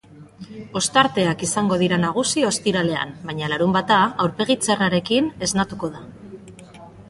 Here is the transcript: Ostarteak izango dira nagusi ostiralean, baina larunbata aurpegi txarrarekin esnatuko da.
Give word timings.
Ostarteak 0.79 1.43
izango 1.47 1.77
dira 1.81 1.99
nagusi 2.05 2.47
ostiralean, 2.49 3.13
baina 3.29 3.53
larunbata 3.53 4.01
aurpegi 4.27 4.59
txarrarekin 4.65 5.33
esnatuko 5.49 5.95
da. 5.99 6.07